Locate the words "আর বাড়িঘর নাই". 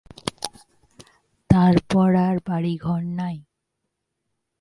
2.27-3.37